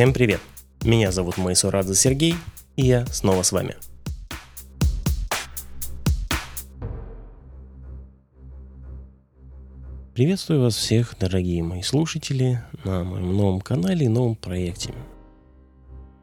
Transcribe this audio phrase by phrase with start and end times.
[0.00, 0.40] Всем привет!
[0.82, 2.34] Меня зовут Майсурадзе Сергей,
[2.74, 3.76] и я снова с вами.
[10.14, 14.94] Приветствую вас всех, дорогие мои слушатели, на моем новом канале и новом проекте.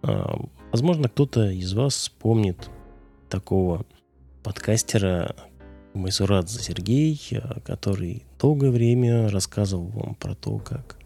[0.02, 0.40] А,
[0.72, 2.72] возможно, кто-то из вас помнит
[3.30, 3.86] такого
[4.42, 5.36] подкастера
[5.94, 7.22] Майсурадзе Сергей,
[7.64, 10.98] который долгое время рассказывал вам про то, как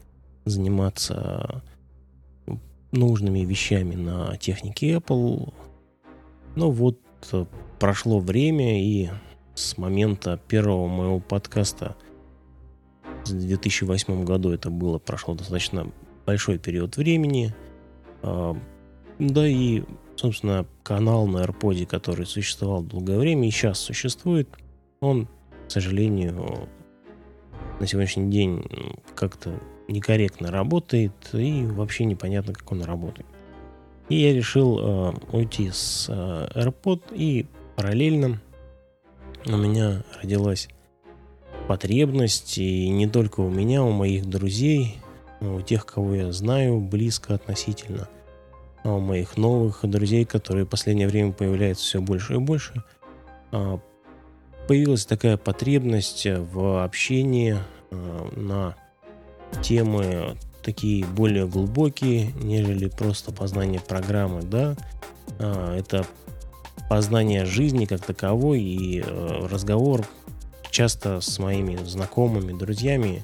[0.46, 1.62] заниматься
[2.92, 5.54] нужными вещами на технике Apple.
[6.56, 7.00] Но вот
[7.32, 7.46] э,
[7.80, 9.10] прошло время, и
[9.56, 11.96] с момента первого моего подкаста
[13.26, 15.92] в 2008 году это было, прошло достаточно
[16.26, 17.54] большой период времени.
[18.24, 18.56] А,
[19.20, 19.84] да и,
[20.16, 24.50] собственно, канал на AirPod, который существовал долгое время и сейчас существует,
[25.00, 25.28] он,
[25.68, 26.68] к сожалению,
[27.80, 28.66] на сегодняшний день
[29.16, 29.60] как-то
[29.92, 33.28] некорректно работает и вообще непонятно, как он работает.
[34.10, 38.42] И я решил э, уйти с э, AirPod и параллельно
[39.46, 40.70] у меня родилась
[41.68, 44.98] потребность, и не только у меня, у моих друзей,
[45.40, 48.08] у тех, кого я знаю близко относительно,
[48.84, 52.84] а у моих новых друзей, которые в последнее время появляются все больше и больше,
[53.52, 53.78] э,
[54.68, 57.58] появилась такая потребность в общении
[57.90, 58.76] э, на
[59.62, 64.76] темы такие более глубокие, нежели просто познание программы, да.
[65.40, 66.06] А, это
[66.90, 70.06] познание жизни как таковой и э, разговор
[70.70, 73.24] часто с моими знакомыми, друзьями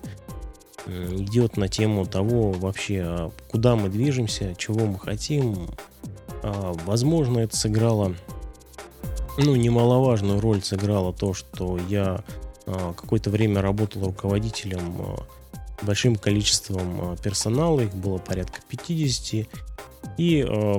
[0.88, 5.68] идет на тему того вообще, а куда мы движемся, чего мы хотим.
[6.44, 8.16] А, возможно, это сыграло,
[9.38, 12.24] ну, немаловажную роль сыграло то, что я
[12.66, 15.18] какое-то время работал руководителем
[15.82, 19.48] большим количеством э, персонала, их было порядка 50.
[20.18, 20.78] И э,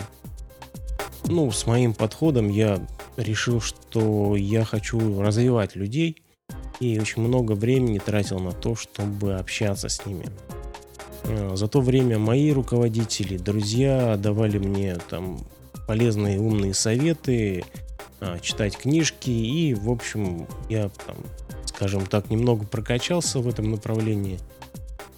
[1.26, 2.84] ну, с моим подходом я
[3.16, 6.22] решил, что я хочу развивать людей
[6.80, 10.26] и очень много времени тратил на то, чтобы общаться с ними.
[11.24, 15.40] Э, за то время мои руководители, друзья давали мне там
[15.86, 17.64] полезные умные советы,
[18.42, 21.16] читать книжки и, в общем, я там,
[21.66, 24.40] скажем так, немного прокачался в этом направлении–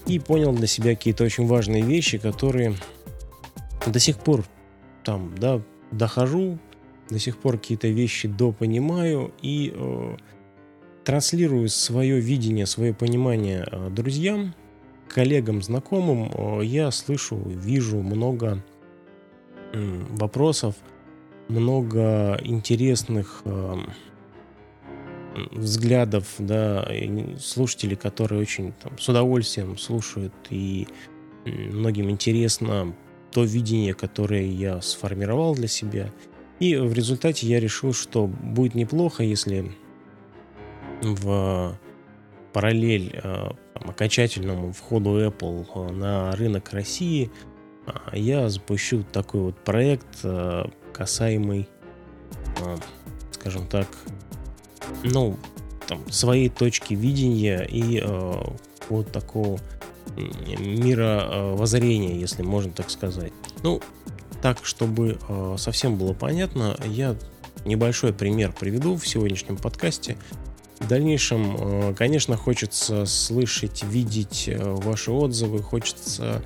[0.06, 2.74] и понял для себя какие-то очень важные вещи, которые
[3.86, 4.44] до сих пор
[5.04, 6.58] там, да, дохожу,
[7.08, 10.16] до сих пор какие-то вещи допонимаю и э,
[11.04, 14.54] транслирую свое видение, свое понимание э, друзьям,
[15.08, 16.30] коллегам, знакомым.
[16.32, 18.62] Э, я слышу, вижу много
[19.72, 20.76] э, вопросов,
[21.48, 23.76] много интересных э,
[25.52, 26.88] взглядов, да,
[27.38, 30.88] слушателей, которые очень там, с удовольствием слушают, и
[31.44, 32.94] многим интересно
[33.32, 36.10] то видение, которое я сформировал для себя.
[36.58, 39.72] И в результате я решил, что будет неплохо, если
[41.00, 41.78] в
[42.52, 47.30] параллель э, там, окончательному входу Apple э, на рынок России
[47.86, 50.24] э, я запущу такой вот проект,
[50.92, 51.68] касаемый,
[53.30, 53.86] скажем так,
[55.04, 55.36] ну,
[55.86, 58.44] там, своей точки видения и э,
[58.88, 59.58] вот такого
[60.16, 63.32] мира э, воззрения, если можно так сказать.
[63.62, 63.80] Ну,
[64.42, 67.16] так, чтобы э, совсем было понятно, я
[67.64, 70.16] небольшой пример приведу в сегодняшнем подкасте.
[70.78, 76.42] В дальнейшем, э, конечно, хочется слышать, видеть э, ваши отзывы, хочется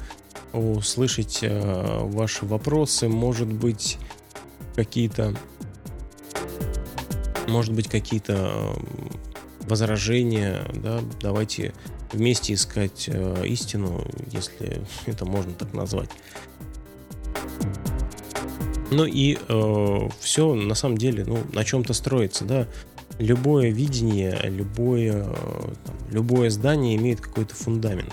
[0.52, 3.98] услышать э, ваши вопросы, может быть,
[4.74, 5.36] какие-то
[7.48, 8.74] может быть, какие-то
[9.60, 11.72] возражения, да, давайте
[12.12, 16.10] вместе искать э, истину, если это можно так назвать.
[18.90, 22.68] Ну и э, все на самом деле, ну, на чем-то строится, да.
[23.18, 28.12] Любое видение, любое, там, любое здание имеет какой-то фундамент.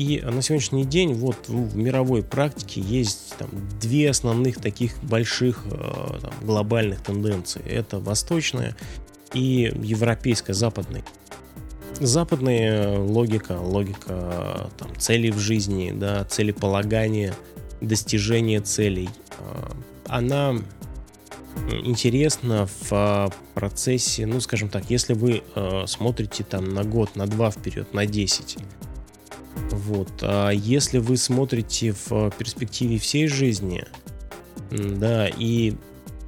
[0.00, 3.50] И на сегодняшний день вот в мировой практике есть там,
[3.82, 7.60] две основных таких больших э, там, глобальных тенденции.
[7.66, 8.74] Это восточная
[9.34, 11.04] и европейская, западная.
[11.98, 17.34] Западная логика, логика там, целей в жизни, да, целеполагания,
[17.82, 19.70] достижения целей, э,
[20.06, 20.54] она
[21.84, 27.50] интересна в процессе, ну, скажем так, если вы э, смотрите там на год, на два
[27.50, 28.56] вперед, на 10,
[29.80, 30.10] вот.
[30.22, 33.84] А если вы смотрите в перспективе всей жизни,
[34.70, 35.74] да, и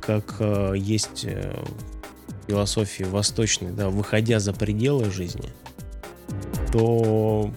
[0.00, 1.54] как э, есть э,
[2.46, 5.50] философии восточной, да, выходя за пределы жизни,
[6.72, 7.50] то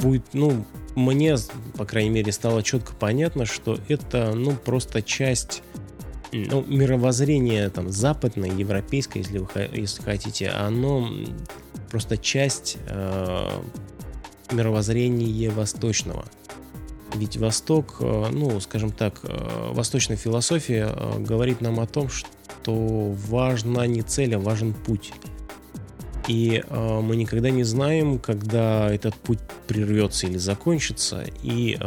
[0.00, 0.64] будет, ну,
[0.94, 1.36] мне,
[1.76, 5.62] по крайней мере, стало четко понятно, что это, ну, просто часть
[6.32, 11.08] ну, мировоззрения там западное, европейское, если вы если хотите, оно
[11.90, 13.48] просто часть э,
[14.52, 16.24] мировоззрения восточного.
[17.14, 23.14] Ведь Восток, э, ну, скажем так, э, восточная философия э, говорит нам о том, что
[23.28, 25.12] важна не цель, а важен путь.
[26.26, 31.24] И мы никогда не знаем, когда этот путь прервется или закончится.
[31.42, 31.78] И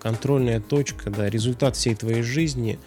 [0.00, 2.78] контрольная точка, да, результат всей твоей жизни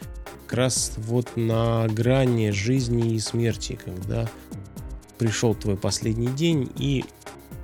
[0.47, 4.27] как раз вот на грани жизни и смерти, когда
[5.19, 7.05] пришел твой последний день, и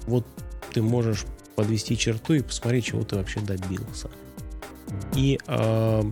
[0.05, 0.27] вот
[0.71, 1.25] ты можешь
[1.55, 4.09] подвести черту и посмотреть, чего ты вообще добился.
[5.15, 6.03] И э,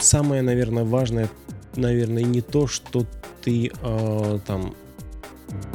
[0.00, 1.28] самое, наверное, важное,
[1.76, 3.06] наверное, не то, что
[3.42, 4.74] ты э, там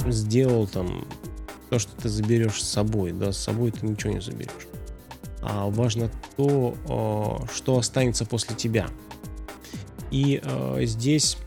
[0.08, 1.06] сделал там
[1.70, 4.68] то, что ты заберешь с собой, да, с собой ты ничего не заберешь.
[5.42, 8.88] А важно то, э, что останется после тебя.
[10.12, 11.38] И э, здесь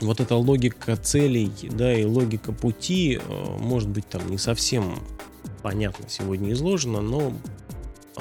[0.00, 4.98] вот эта логика целей, да, и логика пути, э, может быть, там не совсем
[5.62, 7.32] понятно сегодня изложена, но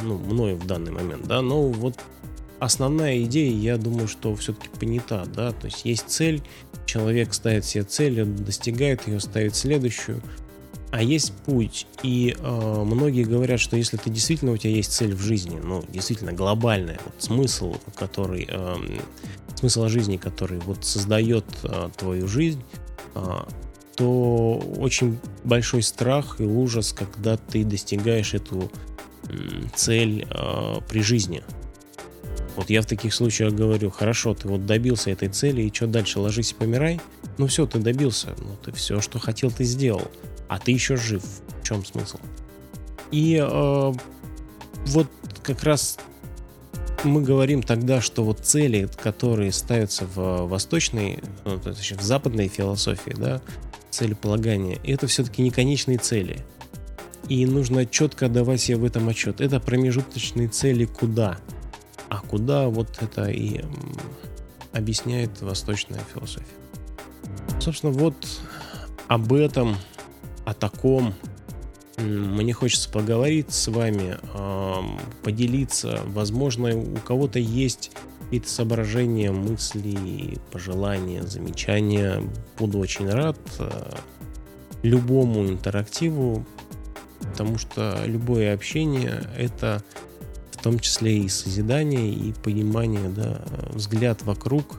[0.02, 1.96] ну, мною в данный момент, да, но вот
[2.60, 6.42] основная идея, я думаю, что все-таки понята, да, то есть есть цель,
[6.86, 10.22] человек ставит себе цель, достигает ее, ставит следующую,
[10.92, 11.86] а есть путь.
[12.02, 15.84] И э, многие говорят, что если ты действительно у тебя есть цель в жизни, ну,
[15.90, 18.76] действительно глобальная, вот смысл, который, э,
[19.56, 22.64] смысл жизни, который вот создает э, твою жизнь,
[23.16, 23.20] э,
[23.98, 28.72] то очень большой страх и ужас, когда ты достигаешь эту
[29.76, 31.44] цель э, при жизни.
[32.56, 36.20] Вот я в таких случаях говорю, хорошо, ты вот добился этой цели, и что дальше,
[36.20, 37.02] ложись и помирай?
[37.38, 40.10] Ну все, ты добился, ну ты все, что хотел, ты сделал,
[40.48, 41.24] а ты еще жив.
[41.62, 42.18] В чем смысл?
[43.12, 43.94] И э,
[44.86, 45.08] вот
[45.44, 45.98] как раз
[47.04, 52.48] мы говорим тогда, что вот цели, которые ставятся в восточной, ну, то есть в западной
[52.48, 53.42] философии, да,
[53.90, 56.46] целеполагания, это все-таки не конечные цели.
[57.30, 59.42] И нужно четко давать себе в этом отчет.
[59.42, 61.38] Это промежуточные цели куда?
[62.10, 63.64] А куда вот это и
[64.72, 66.46] объясняет восточная философия.
[67.60, 68.16] Собственно, вот
[69.08, 69.76] об этом,
[70.46, 71.14] о таком
[71.98, 74.18] мне хочется поговорить с вами,
[75.24, 76.00] поделиться.
[76.06, 77.92] Возможно, у кого-то есть
[78.28, 82.22] какие-то соображения, мысли, пожелания, замечания.
[82.60, 83.92] Буду очень рад э,
[84.84, 86.46] любому интерактиву,
[87.22, 89.82] потому что любое общение— это
[90.52, 94.78] в том числе и созидание, и понимание, да, взгляд вокруг.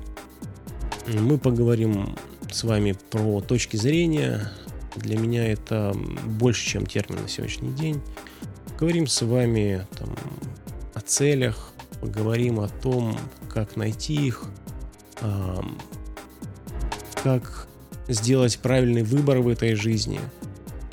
[1.06, 2.18] Мы поговорим
[2.52, 4.52] с вами про точки зрения.
[4.94, 5.96] Для меня это
[6.26, 8.02] больше, чем термин на сегодняшний день.
[8.78, 10.14] Говорим с вами там,
[10.92, 13.16] о целях, поговорим о том,
[13.48, 14.44] как найти их,
[17.22, 17.68] как
[18.08, 20.20] сделать правильный выбор в этой жизни.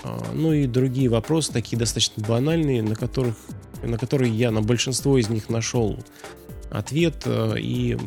[0.04, 3.36] Э, ну и другие вопросы, такие достаточно банальные, на которых
[3.84, 6.00] на которые я на большинство из них нашел
[6.72, 7.98] ответ э, и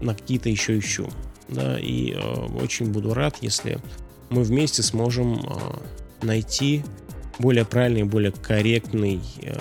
[0.00, 1.08] на какие-то еще ищу.
[1.48, 2.18] Да, и э,
[2.62, 3.78] очень буду рад, если
[4.30, 6.84] мы вместе сможем э, найти
[7.38, 9.58] более правильный, более корректный э,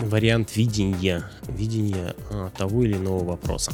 [0.00, 3.72] вариант видения, видения э, того или иного вопроса.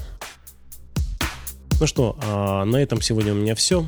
[1.81, 3.87] Ну что, э, на этом сегодня у меня все.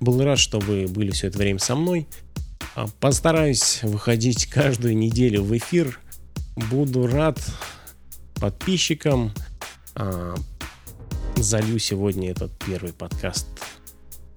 [0.00, 2.06] Был рад, что вы были все это время со мной.
[2.74, 6.00] А, постараюсь выходить каждую неделю в эфир.
[6.70, 7.38] Буду рад
[8.36, 9.32] подписчикам.
[9.94, 10.34] А,
[11.36, 13.46] залью сегодня этот первый подкаст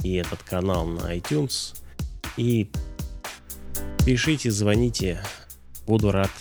[0.04, 1.76] и этот канал на iTunes.
[2.36, 2.70] И
[4.06, 5.24] пишите, звоните.
[5.86, 6.32] Буду рад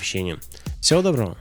[0.00, 0.40] общению.
[0.80, 1.36] Всего доброго.